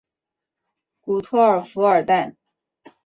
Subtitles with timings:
[1.01, 2.35] 古托尔弗尔代。